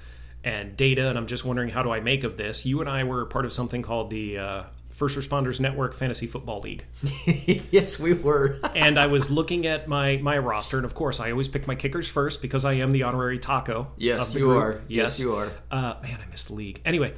and 0.43 0.77
data, 0.79 1.09
and 1.11 1.19
I'm 1.19 1.27
just 1.27 1.45
wondering 1.45 1.69
how 1.69 1.83
do 1.83 1.91
I 1.93 2.01
make 2.01 2.25
of 2.25 2.39
this. 2.39 2.65
You 2.65 2.81
and 2.81 2.89
I 2.89 3.05
were 3.05 3.27
part 3.27 3.45
of 3.45 3.53
something 3.53 3.83
called 3.83 4.09
the 4.09 4.39
uh, 4.39 4.63
First 4.93 5.19
Responders 5.19 5.59
Network 5.59 5.95
Fantasy 5.95 6.27
Football 6.27 6.61
League, 6.61 6.85
yes, 7.71 7.99
we 7.99 8.13
were. 8.13 8.61
and 8.77 8.99
I 8.99 9.07
was 9.07 9.31
looking 9.31 9.67
at 9.67 9.89
my 9.89 10.19
my 10.19 10.39
roster, 10.39 10.77
and 10.77 10.85
of 10.85 10.95
course 10.95 11.19
I 11.19 11.31
always 11.31 11.49
pick 11.49 11.67
my 11.67 11.75
kickers 11.75 12.09
first 12.09 12.43
because 12.43 12.65
I 12.65 12.75
am 12.75 12.93
the 12.93 13.03
honorary 13.03 13.39
taco. 13.39 13.91
yes, 13.97 14.29
of 14.29 14.35
the 14.35 14.41
you 14.41 14.47
group. 14.47 14.63
are. 14.63 14.81
Yes, 14.89 15.19
you 15.19 15.35
are. 15.35 15.51
Uh, 15.71 15.95
man, 16.03 16.19
I 16.23 16.31
missed 16.31 16.49
the 16.49 16.55
league. 16.55 16.81
Anyway, 16.85 17.15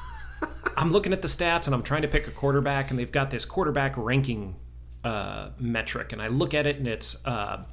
I'm 0.76 0.92
looking 0.92 1.12
at 1.12 1.22
the 1.22 1.28
stats 1.28 1.66
and 1.66 1.74
I'm 1.74 1.82
trying 1.82 2.02
to 2.02 2.08
pick 2.08 2.28
a 2.28 2.30
quarterback, 2.30 2.90
and 2.90 2.98
they've 2.98 3.12
got 3.12 3.30
this 3.30 3.44
quarterback 3.44 3.96
ranking 3.96 4.56
uh, 5.04 5.50
metric, 5.58 6.12
and 6.12 6.22
I 6.22 6.28
look 6.28 6.54
at 6.54 6.66
it 6.66 6.76
and 6.76 6.86
it's 6.86 7.16
uh, 7.26 7.64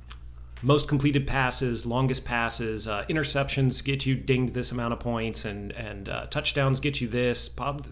most 0.62 0.88
completed 0.88 1.26
passes, 1.26 1.86
longest 1.86 2.26
passes, 2.26 2.88
uh, 2.88 3.06
interceptions 3.10 3.84
get 3.84 4.06
you 4.06 4.16
dinged 4.16 4.54
this 4.54 4.72
amount 4.72 4.94
of 4.94 5.00
points, 5.00 5.46
and 5.46 5.72
and 5.74 6.10
uh, 6.10 6.26
touchdowns 6.28 6.80
get 6.80 7.02
you 7.02 7.08
this. 7.08 7.50
Pop, 7.50 7.86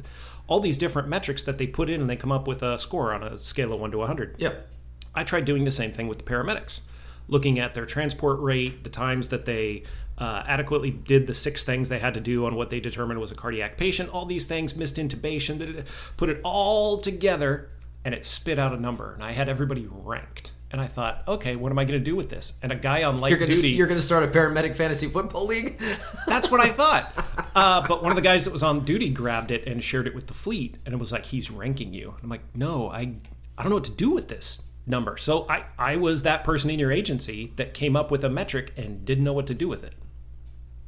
all 0.48 0.60
these 0.60 0.78
different 0.78 1.08
metrics 1.08 1.44
that 1.44 1.58
they 1.58 1.68
put 1.68 1.90
in, 1.90 2.02
and 2.02 2.10
they 2.10 2.16
come 2.16 2.32
up 2.32 2.48
with 2.48 2.64
a 2.64 2.78
score 2.78 3.14
on 3.14 3.24
a 3.24 3.38
scale 3.38 3.74
of 3.74 3.80
one 3.80 3.92
to 3.92 3.98
100. 3.98 4.36
Yep. 4.38 4.68
I 5.14 5.24
tried 5.24 5.46
doing 5.46 5.64
the 5.64 5.72
same 5.72 5.92
thing 5.92 6.08
with 6.08 6.20
the 6.20 6.24
paramedics, 6.24 6.82
looking 7.28 7.60
at 7.60 7.74
their 7.74 7.86
transport 7.86 8.40
rate, 8.40 8.84
the 8.84 8.90
times 8.90 9.30
that 9.30 9.46
they 9.46 9.84
uh, 10.18 10.44
adequately 10.48 10.92
did 10.92 11.28
the 11.28 11.34
six 11.34 11.64
things 11.64 11.90
they 11.90 12.00
had 12.00 12.14
to 12.14 12.20
do 12.20 12.46
on 12.46 12.56
what 12.56 12.70
they 12.70 12.80
determined 12.80 13.20
was 13.20 13.32
a 13.32 13.36
cardiac 13.36 13.78
patient, 13.78 14.10
all 14.10 14.26
these 14.26 14.46
things, 14.46 14.76
missed 14.76 14.98
intubation, 14.98 15.84
put 16.18 16.30
it 16.30 16.40
all 16.44 16.98
together, 16.98 17.70
and 18.06 18.16
it 18.16 18.26
spit 18.26 18.58
out 18.58 18.74
a 18.74 18.80
number. 18.80 19.14
And 19.14 19.24
I 19.24 19.34
had 19.34 19.50
everybody 19.50 19.88
ranked. 19.90 20.54
And 20.70 20.82
I 20.82 20.88
thought, 20.88 21.24
okay, 21.28 21.56
what 21.56 21.72
am 21.72 21.80
I 21.80 21.86
going 21.86 21.98
to 22.00 22.04
do 22.04 22.16
with 22.16 22.30
this? 22.30 22.54
And 22.62 22.72
a 22.74 22.76
guy 22.76 23.04
on 23.04 23.20
light 23.20 23.30
You're 23.30 23.40
gonna 23.40 23.54
duty. 23.54 23.70
you're 23.70 23.88
gonna 23.88 24.02
start 24.02 24.24
a 24.24 24.28
paramedic 24.28 24.76
fantasy 24.76 25.08
football 25.08 25.46
league. 25.46 25.82
That's 26.28 26.52
what 26.52 26.60
I 26.60 26.68
thought. 26.68 27.14
Uh, 27.56 27.88
but 27.88 28.02
one 28.04 28.12
of 28.12 28.18
the 28.18 28.22
guys 28.22 28.44
that 28.44 28.52
was 28.52 28.64
on 28.64 28.84
duty 28.84 29.10
grabbed 29.10 29.52
it 29.52 29.66
and 29.66 29.82
shared 29.82 30.08
it 30.08 30.14
with 30.16 30.28
the 30.28 30.34
fleet, 30.34 30.76
and 30.86 30.94
it 30.94 30.98
was 30.98 31.14
like 31.14 31.26
he's 31.26 31.50
ranking 31.50 31.94
you. 31.94 32.16
I'm 32.22 32.28
like, 32.30 32.42
no, 32.54 32.90
I, 32.90 33.14
I 33.58 33.64
don't 33.64 33.70
know 33.70 33.76
what 33.78 33.86
to 33.86 33.92
do 33.92 34.12
with 34.12 34.28
this 34.28 34.62
number. 34.86 35.16
So 35.16 35.46
I, 35.50 35.64
I 35.80 35.96
was 35.96 36.24
that 36.24 36.44
person 36.44 36.70
in 36.70 36.80
your 36.80 36.92
agency 36.92 37.54
that 37.56 37.74
came 37.74 37.96
up 37.96 38.12
with 38.12 38.26
a 38.26 38.30
metric 38.30 38.74
and 38.76 39.06
didn't 39.06 39.24
know 39.24 39.34
what 39.34 39.48
to 39.48 39.54
do 39.54 39.70
with 39.70 39.86
it. 39.86 39.94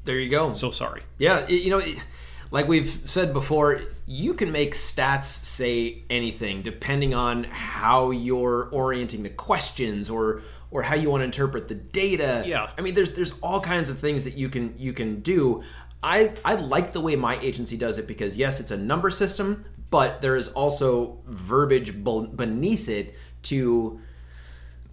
there 0.03 0.19
you 0.19 0.29
go. 0.29 0.51
So 0.51 0.71
sorry. 0.71 1.03
Yeah, 1.17 1.47
you 1.47 1.69
know, 1.69 1.81
like 2.51 2.67
we've 2.67 2.99
said 3.05 3.31
before, 3.31 3.81
you 4.11 4.33
can 4.33 4.51
make 4.51 4.73
stats 4.73 5.25
say 5.25 6.01
anything 6.09 6.63
depending 6.63 7.13
on 7.13 7.43
how 7.43 8.09
you're 8.09 8.67
orienting 8.71 9.21
the 9.21 9.29
questions 9.29 10.09
or 10.09 10.41
or 10.71 10.81
how 10.81 10.95
you 10.95 11.09
want 11.11 11.21
to 11.21 11.25
interpret 11.25 11.67
the 11.67 11.75
data. 11.75 12.43
Yeah. 12.45 12.69
I 12.75 12.81
mean, 12.81 12.95
there's 12.95 13.11
there's 13.11 13.33
all 13.41 13.61
kinds 13.61 13.89
of 13.89 13.99
things 13.99 14.25
that 14.25 14.33
you 14.35 14.49
can 14.49 14.73
you 14.79 14.93
can 14.93 15.21
do. 15.21 15.61
I 16.01 16.31
I 16.43 16.55
like 16.55 16.91
the 16.91 17.01
way 17.01 17.15
my 17.15 17.37
agency 17.39 17.77
does 17.77 17.99
it 17.99 18.07
because 18.07 18.35
yes, 18.35 18.59
it's 18.59 18.71
a 18.71 18.77
number 18.77 19.11
system, 19.11 19.63
but 19.91 20.21
there 20.21 20.35
is 20.35 20.47
also 20.49 21.19
verbiage 21.27 22.03
beneath 22.03 22.89
it 22.89 23.13
to 23.43 23.99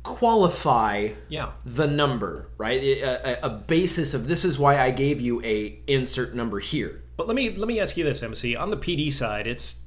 qualify 0.02 1.08
Yeah. 1.28 1.52
the 1.64 1.86
number, 1.86 2.48
right? 2.58 2.80
A, 2.80 3.44
a, 3.44 3.46
a 3.46 3.50
basis 3.50 4.14
of 4.14 4.28
this 4.28 4.44
is 4.44 4.58
why 4.58 4.78
I 4.78 4.90
gave 4.90 5.20
you 5.20 5.42
a 5.42 5.78
insert 5.86 6.34
number 6.34 6.60
here. 6.60 7.02
But 7.16 7.26
let 7.26 7.36
me 7.36 7.50
let 7.50 7.66
me 7.68 7.80
ask 7.80 7.96
you 7.96 8.04
this, 8.04 8.22
MC. 8.22 8.56
On 8.56 8.70
the 8.70 8.76
PD 8.76 9.12
side, 9.12 9.46
it's 9.46 9.80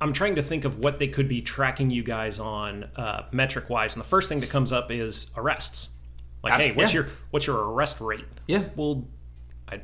I'm 0.00 0.12
trying 0.12 0.36
to 0.36 0.42
think 0.42 0.64
of 0.64 0.78
what 0.78 0.98
they 0.98 1.08
could 1.08 1.28
be 1.28 1.40
tracking 1.42 1.90
you 1.90 2.02
guys 2.02 2.38
on 2.38 2.84
uh, 2.96 3.24
metric 3.32 3.68
wise, 3.70 3.94
and 3.96 4.04
the 4.04 4.08
first 4.08 4.28
thing 4.28 4.40
that 4.40 4.50
comes 4.50 4.72
up 4.72 4.90
is 4.90 5.30
arrests. 5.36 5.90
Like, 6.44 6.52
Uh, 6.54 6.58
hey, 6.58 6.72
what's 6.72 6.92
yeah. 6.92 7.00
your 7.02 7.08
what's 7.30 7.46
your 7.46 7.72
arrest 7.72 8.00
rate? 8.00 8.24
Yeah. 8.46 8.64
Well, 8.76 9.06
I 9.68 9.80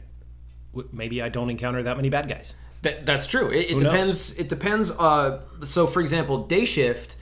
w- 0.72 0.88
maybe 0.92 1.20
I 1.22 1.28
don't 1.28 1.50
encounter 1.50 1.82
that 1.82 1.96
many 1.96 2.10
bad 2.10 2.28
guys. 2.28 2.54
That, 2.82 3.06
that's 3.06 3.26
true. 3.28 3.48
It, 3.50 3.70
it 3.70 3.78
depends. 3.78 4.08
knows? 4.08 4.38
It 4.38 4.48
depends. 4.48 4.90
Uh, 4.90 5.40
so, 5.64 5.86
for 5.86 6.00
example, 6.00 6.46
day 6.46 6.64
shift, 6.64 7.14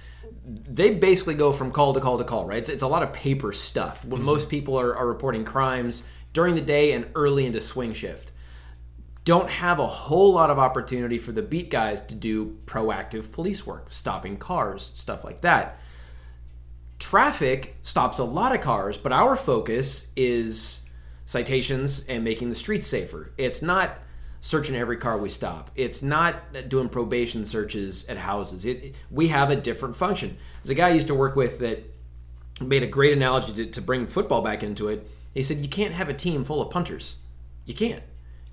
they 0.45 0.95
basically 0.95 1.35
go 1.35 1.53
from 1.53 1.71
call 1.71 1.93
to 1.95 2.01
call 2.01 2.17
to 2.19 2.25
call, 2.25 2.47
right? 2.47 2.59
It's, 2.59 2.71
it's 2.71 2.83
a 2.83 2.87
lot 2.89 3.03
of 3.03 3.13
paper 3.13 3.53
stuff. 3.53 4.03
When 4.07 4.23
most 4.23 4.49
people 4.49 4.79
are, 4.81 4.97
are 4.97 5.07
reporting 5.07 5.45
crimes 5.45 6.03
during 6.33 6.55
the 6.55 6.63
day 6.63 6.93
and 6.93 7.07
early 7.15 7.45
into 7.45 7.61
swing 7.61 7.93
shift, 7.93 8.33
don't 9.25 9.51
have 9.51 9.79
a 9.79 9.87
whole 9.87 10.33
lot 10.33 10.51
of 10.51 10.59
opportunity 10.59 11.19
for 11.19 11.33
the 11.33 11.43
beat 11.43 11.71
guys 11.71 12.01
to 12.03 12.15
do 12.15 12.57
proactive 12.67 13.31
police 13.33 13.67
work, 13.67 13.87
stopping 13.91 14.37
cars, 14.37 14.93
stuff 14.95 15.25
like 15.25 15.43
that. 15.43 15.79
Traffic 16.99 17.77
stops 17.83 18.19
a 18.19 18.25
lot 18.25 18.55
of 18.55 18.61
cars, 18.61 18.97
but 18.97 19.13
our 19.13 19.37
focus 19.37 20.11
is 20.17 20.81
citations 21.25 22.07
and 22.07 22.25
making 22.25 22.49
the 22.49 22.55
streets 22.55 22.87
safer. 22.87 23.33
It's 23.39 23.63
not 23.63 23.99
searching 24.41 24.75
every 24.75 24.97
car 24.97 25.19
we 25.19 25.29
stop. 25.29 25.71
It's 25.77 26.03
not 26.03 26.35
doing 26.69 26.89
probation 26.89 27.45
searches 27.45 28.09
at 28.09 28.17
houses. 28.17 28.65
It, 28.65 28.95
we 29.11 29.29
have 29.29 29.51
a 29.51 29.57
different 29.57 29.97
function. 29.97 30.37
There's 30.63 30.71
a 30.71 30.75
guy 30.75 30.89
I 30.89 30.93
used 30.93 31.09
to 31.09 31.15
work 31.15 31.37
with 31.37 31.59
that 31.61 31.85
made 32.61 32.83
a 32.83 32.87
great 32.87 33.13
analogy 33.13 33.53
to, 33.53 33.67
to 33.67 33.83
bring 33.83 34.07
football 34.07 34.43
back 34.43 34.63
into 34.63 34.89
it. 34.89 35.09
He 35.35 35.43
said, 35.43 35.59
"You 35.59 35.69
can't 35.69 35.95
have 35.95 36.09
a 36.09 36.15
team 36.15 36.45
full 36.45 36.61
of 36.61 36.71
punters. 36.71 37.17
You 37.65 37.75
can't. 37.75 38.03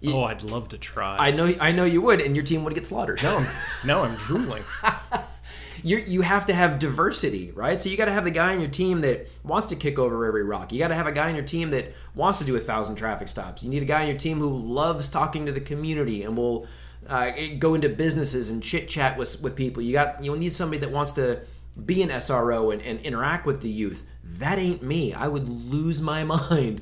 You- 0.02 0.14
Oh, 0.14 0.24
I'd 0.24 0.44
love 0.44 0.70
to 0.70 0.78
try. 0.78 1.16
I 1.18 1.32
know, 1.32 1.54
I 1.60 1.72
know 1.72 1.84
you 1.86 2.02
would, 2.02 2.22
and 2.22 2.36
your 2.36 2.46
team 2.46 2.64
would 2.64 2.76
get 2.76 2.86
slaughtered. 2.86 3.22
No, 3.24 3.38
I'm, 3.38 3.48
now 3.86 4.04
I'm 4.04 4.16
drooling. 4.16 4.64
you 5.84 5.98
you 5.98 6.22
have 6.22 6.46
to 6.48 6.54
have 6.54 6.80
diversity, 6.80 7.52
right? 7.52 7.82
So 7.82 7.90
you 7.90 7.98
got 7.98 8.06
to 8.06 8.12
have 8.12 8.24
the 8.24 8.32
guy 8.32 8.54
on 8.54 8.60
your 8.60 8.70
team 8.70 9.02
that 9.02 9.28
wants 9.44 9.68
to 9.68 9.76
kick 9.76 9.98
over 10.00 10.26
every 10.26 10.44
rock. 10.44 10.72
You 10.72 10.80
got 10.80 10.90
to 10.90 10.96
have 10.96 11.08
a 11.08 11.12
guy 11.12 11.30
on 11.30 11.36
your 11.36 11.46
team 11.46 11.70
that 11.72 11.94
wants 12.16 12.40
to 12.40 12.46
do 12.46 12.56
a 12.56 12.60
thousand 12.60 12.96
traffic 12.96 13.28
stops. 13.28 13.64
You 13.64 13.70
need 13.70 13.82
a 13.82 13.86
guy 13.86 14.02
on 14.04 14.08
your 14.08 14.18
team 14.18 14.40
who 14.40 14.50
loves 14.56 15.08
talking 15.08 15.46
to 15.46 15.52
the 15.52 15.62
community 15.62 16.24
and 16.24 16.38
will 16.38 16.68
uh, 17.08 17.32
go 17.60 17.74
into 17.76 17.90
businesses 17.90 18.50
and 18.50 18.62
chit 18.62 18.88
chat 18.90 19.18
with 19.18 19.42
with 19.42 19.56
people. 19.56 19.82
You 19.84 19.94
got 19.94 20.24
you'll 20.24 20.38
need 20.38 20.54
somebody 20.54 20.80
that 20.80 20.92
wants 20.92 21.14
to 21.14 21.40
be 21.86 22.02
an 22.02 22.10
SRO 22.10 22.74
and, 22.74 22.82
and 22.82 23.00
interact 23.02 23.46
with 23.46 23.62
the 23.62 23.70
youth. 23.70 24.06
That 24.24 24.58
ain't 24.60 24.82
me. 24.84 25.14
I 25.14 25.28
would 25.28 25.48
lose 25.48 26.02
my 26.02 26.24
mind. 26.36 26.82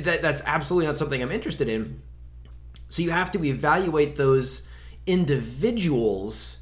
That 0.00 0.20
that's 0.22 0.42
absolutely 0.46 0.86
not 0.86 0.96
something 0.96 1.22
I'm 1.22 1.30
interested 1.32 1.68
in. 1.68 2.02
So 2.96 3.02
you 3.02 3.10
have 3.10 3.30
to 3.32 3.44
evaluate 3.44 4.16
those 4.16 4.66
individuals 5.06 6.56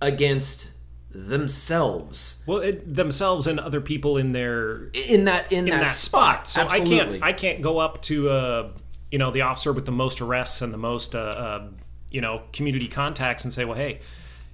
against 0.00 0.70
themselves 1.10 2.40
Well, 2.46 2.58
it, 2.58 2.94
themselves 2.94 3.48
and 3.48 3.58
other 3.58 3.80
people 3.80 4.16
in 4.16 4.30
their 4.30 4.90
in 5.08 5.24
that 5.24 5.50
in, 5.50 5.66
in 5.66 5.70
that, 5.70 5.90
spot. 5.90 6.46
So 6.46 6.60
Absolutely. 6.60 7.00
I 7.00 7.04
can't 7.04 7.22
I 7.24 7.32
can't 7.32 7.62
go 7.62 7.78
up 7.78 8.00
to 8.02 8.30
uh, 8.30 8.70
you 9.10 9.18
know 9.18 9.32
the 9.32 9.40
officer 9.40 9.72
with 9.72 9.84
the 9.84 9.90
most 9.90 10.20
arrests 10.20 10.62
and 10.62 10.72
the 10.72 10.78
most 10.78 11.16
uh, 11.16 11.18
uh, 11.18 11.68
you 12.12 12.20
know 12.20 12.42
community 12.52 12.86
contacts 12.86 13.42
and 13.42 13.52
say, 13.52 13.64
well, 13.64 13.76
hey, 13.76 13.98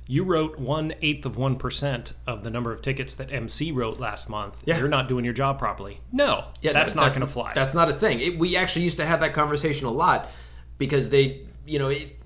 you 0.07 0.25
wrote 0.25 0.59
one 0.59 0.95
eighth 1.03 1.27
of 1.27 1.37
one 1.37 1.57
percent 1.57 2.15
of 2.27 2.43
the 2.43 2.49
number 2.49 2.73
of 2.73 2.81
tickets 2.81 3.17
that 3.17 3.31
MC 3.31 3.71
wrote 3.71 4.01
last 4.01 4.31
month. 4.31 4.63
Yeah. 4.65 4.79
You're 4.79 4.89
not 4.89 5.09
doing 5.09 5.27
your 5.27 5.35
job 5.35 5.59
properly. 5.59 6.01
No, 6.11 6.47
Yeah, 6.63 6.73
that's 6.73 6.95
that- 6.95 7.01
not 7.01 7.13
going 7.13 7.21
to 7.21 7.27
fly. 7.27 7.53
That's 7.55 7.75
not 7.75 7.91
a 7.91 7.93
thing. 7.93 8.19
It, 8.19 8.39
we 8.39 8.57
actually 8.57 8.85
used 8.85 8.97
to 8.97 9.05
have 9.05 9.21
that 9.21 9.35
conversation 9.35 9.87
a 9.87 9.91
lot 9.93 10.31
because 10.79 11.11
they, 11.11 11.47
you 11.67 11.79
know, 11.79 11.89
it, 11.89 12.17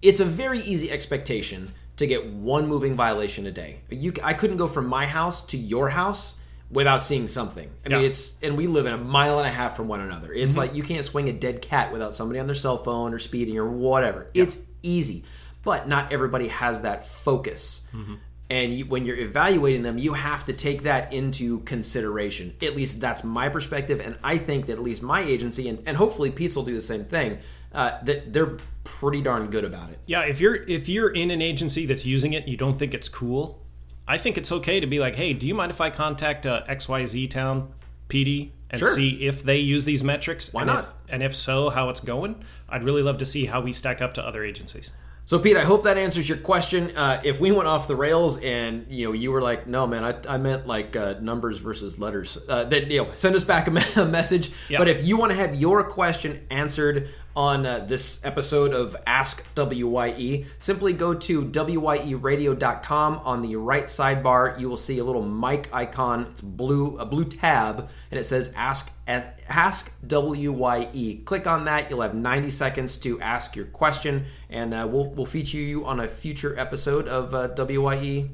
it's 0.00 0.20
a 0.20 0.24
very 0.24 0.60
easy 0.60 0.90
expectation 0.90 1.72
to 1.96 2.06
get 2.06 2.26
one 2.26 2.66
moving 2.66 2.94
violation 2.94 3.46
a 3.46 3.50
day. 3.52 3.80
You, 3.90 4.12
I 4.22 4.34
couldn't 4.34 4.56
go 4.56 4.68
from 4.68 4.86
my 4.86 5.06
house 5.06 5.44
to 5.46 5.56
your 5.56 5.88
house 5.88 6.34
without 6.70 7.02
seeing 7.02 7.28
something. 7.28 7.70
I 7.84 7.88
mean, 7.88 8.00
Yeah. 8.00 8.06
it's 8.06 8.38
and 8.42 8.56
we 8.56 8.66
live 8.66 8.86
in 8.86 8.94
a 8.94 8.98
mile 8.98 9.38
and 9.38 9.46
a 9.46 9.50
half 9.50 9.76
from 9.76 9.88
one 9.88 10.00
another. 10.00 10.32
It's 10.32 10.52
mm-hmm. 10.52 10.60
like 10.60 10.74
you 10.74 10.82
can't 10.82 11.04
swing 11.04 11.28
a 11.28 11.32
dead 11.32 11.60
cat 11.62 11.92
without 11.92 12.14
somebody 12.14 12.40
on 12.40 12.46
their 12.46 12.56
cell 12.56 12.78
phone 12.78 13.12
or 13.12 13.18
speeding 13.18 13.58
or 13.58 13.68
whatever. 13.68 14.30
It's 14.32 14.66
easy, 14.82 15.24
but 15.62 15.86
not 15.86 16.12
everybody 16.12 16.48
has 16.48 16.82
that 16.82 17.06
focus. 17.06 17.82
Mm-hmm. 17.94 18.14
And 18.48 18.74
you, 18.74 18.84
when 18.86 19.06
you're 19.06 19.16
evaluating 19.16 19.82
them, 19.82 19.96
you 19.96 20.12
have 20.14 20.44
to 20.46 20.52
take 20.52 20.82
that 20.82 21.12
into 21.12 21.60
consideration. 21.60 22.54
At 22.60 22.74
least 22.76 23.00
that's 23.00 23.24
my 23.24 23.48
perspective, 23.48 24.00
and 24.00 24.16
I 24.22 24.36
think 24.36 24.66
that 24.66 24.72
at 24.74 24.82
least 24.82 25.02
my 25.02 25.22
agency, 25.22 25.68
and, 25.68 25.82
and 25.86 25.96
hopefully 25.96 26.30
Pete's 26.30 26.56
will 26.56 26.64
do 26.64 26.74
the 26.74 26.80
same 26.82 27.04
thing. 27.04 27.38
Uh, 27.74 27.98
that 28.04 28.32
they're 28.32 28.58
pretty 28.84 29.22
darn 29.22 29.48
good 29.50 29.64
about 29.64 29.88
it. 29.90 29.98
Yeah, 30.06 30.22
if 30.22 30.40
you're 30.40 30.54
if 30.54 30.88
you're 30.88 31.10
in 31.10 31.30
an 31.30 31.40
agency 31.40 31.86
that's 31.86 32.04
using 32.04 32.32
it 32.34 32.42
and 32.42 32.48
you 32.50 32.56
don't 32.56 32.78
think 32.78 32.92
it's 32.92 33.08
cool, 33.08 33.62
I 34.06 34.18
think 34.18 34.36
it's 34.36 34.52
okay 34.52 34.78
to 34.80 34.86
be 34.86 34.98
like, 34.98 35.16
hey, 35.16 35.32
do 35.32 35.46
you 35.46 35.54
mind 35.54 35.70
if 35.70 35.80
I 35.80 35.88
contact 35.90 36.44
uh, 36.44 36.64
XYZ 36.68 37.30
town 37.30 37.72
PD 38.08 38.50
and 38.70 38.78
Sure. 38.78 38.94
see 38.94 39.24
if 39.26 39.42
they 39.42 39.58
use 39.58 39.84
these 39.86 40.04
metrics? 40.04 40.52
Why 40.52 40.62
and 40.62 40.68
not? 40.68 40.84
If, 40.84 40.92
and 41.08 41.22
if 41.22 41.34
so, 41.34 41.70
how 41.70 41.88
it's 41.88 42.00
going? 42.00 42.44
I'd 42.68 42.84
really 42.84 43.02
love 43.02 43.18
to 43.18 43.26
see 43.26 43.46
how 43.46 43.60
we 43.60 43.72
stack 43.72 44.02
up 44.02 44.14
to 44.14 44.26
other 44.26 44.44
agencies. 44.44 44.90
So, 45.24 45.38
Pete, 45.38 45.56
I 45.56 45.62
hope 45.64 45.84
that 45.84 45.96
answers 45.96 46.28
your 46.28 46.36
question. 46.38 46.94
Uh, 46.96 47.20
if 47.24 47.40
we 47.40 47.52
went 47.52 47.68
off 47.68 47.86
the 47.86 47.94
rails 47.94 48.38
and 48.38 48.84
you 48.90 49.06
know 49.06 49.12
you 49.12 49.30
were 49.30 49.40
like, 49.40 49.68
"No, 49.68 49.86
man, 49.86 50.02
I, 50.04 50.16
I 50.28 50.36
meant 50.36 50.66
like 50.66 50.96
uh, 50.96 51.14
numbers 51.20 51.58
versus 51.58 51.96
letters," 51.98 52.36
uh, 52.48 52.64
then 52.64 52.90
you 52.90 53.04
know 53.04 53.12
send 53.12 53.36
us 53.36 53.44
back 53.44 53.68
a 53.68 53.70
message. 54.04 54.50
Yep. 54.68 54.78
But 54.78 54.88
if 54.88 55.06
you 55.06 55.16
want 55.16 55.30
to 55.30 55.36
have 55.36 55.54
your 55.54 55.84
question 55.84 56.44
answered 56.50 57.08
on 57.34 57.66
uh, 57.66 57.80
this 57.80 58.24
episode 58.24 58.72
of 58.74 58.96
Ask 59.06 59.44
WYE, 59.56 60.46
simply 60.58 60.92
go 60.92 61.14
to 61.14 61.44
wyeradio.com. 61.44 63.20
On 63.24 63.42
the 63.42 63.56
right 63.56 63.84
sidebar, 63.84 64.58
you 64.60 64.68
will 64.68 64.76
see 64.76 64.98
a 64.98 65.04
little 65.04 65.24
mic 65.24 65.68
icon. 65.72 66.28
It's 66.30 66.40
blue, 66.40 66.98
a 66.98 67.06
blue 67.06 67.24
tab, 67.24 67.88
and 68.10 68.20
it 68.20 68.24
says 68.24 68.52
Ask 68.56 68.90
Ask 69.06 69.90
WYE. 70.08 71.20
Click 71.24 71.46
on 71.46 71.64
that. 71.64 71.90
You'll 71.90 72.02
have 72.02 72.14
90 72.14 72.50
seconds 72.50 72.96
to 72.98 73.20
ask 73.20 73.56
your 73.56 73.66
question, 73.66 74.26
and 74.50 74.72
uh, 74.74 74.86
we'll 74.90 75.10
we'll 75.10 75.26
feature 75.26 75.58
you 75.58 75.84
on 75.84 76.00
a 76.00 76.08
future 76.08 76.58
episode 76.58 77.08
of 77.08 77.34
uh, 77.34 77.48
WYE 77.48 78.30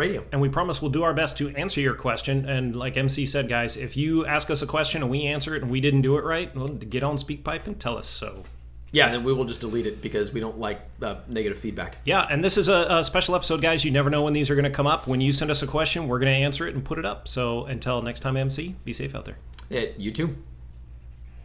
Radio. 0.00 0.24
And 0.32 0.40
we 0.40 0.48
promise 0.48 0.80
we'll 0.80 0.90
do 0.90 1.02
our 1.02 1.14
best 1.14 1.38
to 1.38 1.50
answer 1.50 1.80
your 1.80 1.94
question. 1.94 2.48
And 2.48 2.74
like 2.74 2.96
MC 2.96 3.26
said, 3.26 3.48
guys, 3.48 3.76
if 3.76 3.96
you 3.96 4.26
ask 4.26 4.50
us 4.50 4.62
a 4.62 4.66
question 4.66 5.02
and 5.02 5.10
we 5.10 5.26
answer 5.26 5.54
it 5.54 5.62
and 5.62 5.70
we 5.70 5.80
didn't 5.80 6.02
do 6.02 6.16
it 6.16 6.24
right, 6.24 6.54
well, 6.56 6.68
get 6.68 7.02
on 7.02 7.16
SpeakPipe 7.16 7.66
and 7.66 7.78
tell 7.78 7.96
us 7.96 8.08
so. 8.08 8.44
Yeah, 8.92 9.04
and 9.04 9.14
then 9.14 9.24
we 9.24 9.32
will 9.32 9.44
just 9.44 9.60
delete 9.60 9.86
it 9.86 10.02
because 10.02 10.32
we 10.32 10.40
don't 10.40 10.58
like 10.58 10.80
uh, 11.00 11.16
negative 11.28 11.58
feedback. 11.60 11.98
Yeah, 12.04 12.26
and 12.28 12.42
this 12.42 12.56
is 12.56 12.68
a, 12.68 12.86
a 12.88 13.04
special 13.04 13.36
episode, 13.36 13.62
guys. 13.62 13.84
You 13.84 13.92
never 13.92 14.10
know 14.10 14.22
when 14.22 14.32
these 14.32 14.50
are 14.50 14.56
going 14.56 14.64
to 14.64 14.70
come 14.70 14.88
up. 14.88 15.06
When 15.06 15.20
you 15.20 15.32
send 15.32 15.48
us 15.50 15.62
a 15.62 15.66
question, 15.66 16.08
we're 16.08 16.18
going 16.18 16.32
to 16.32 16.44
answer 16.44 16.66
it 16.66 16.74
and 16.74 16.84
put 16.84 16.98
it 16.98 17.04
up. 17.04 17.28
So 17.28 17.66
until 17.66 18.02
next 18.02 18.20
time, 18.20 18.36
MC, 18.36 18.74
be 18.84 18.92
safe 18.92 19.14
out 19.14 19.26
there. 19.26 19.36
Yeah, 19.68 19.86
you 19.96 20.10
too. 20.10 20.36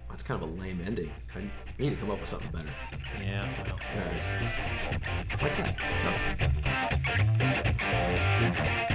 That's 0.10 0.24
kind 0.24 0.42
of 0.42 0.50
a 0.50 0.54
lame 0.54 0.82
ending. 0.86 1.12
I 1.36 1.42
need 1.78 1.90
to 1.92 1.96
come 1.98 2.10
up 2.10 2.22
with 2.22 2.30
something 2.30 2.50
better. 2.52 2.70
Yeah, 3.22 3.48
well. 3.68 3.78
All 3.96 4.02
right. 4.02 5.42
Like 5.42 5.58
that. 5.58 7.42
Thank 8.18 8.90
you. 8.90 8.95